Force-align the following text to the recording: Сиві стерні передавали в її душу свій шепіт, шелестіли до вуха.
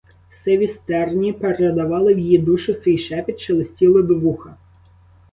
Сиві 0.29 0.67
стерні 0.67 1.33
передавали 1.33 2.13
в 2.13 2.19
її 2.19 2.37
душу 2.37 2.73
свій 2.73 2.97
шепіт, 2.97 3.39
шелестіли 3.39 4.03
до 4.03 4.19
вуха. 4.19 4.55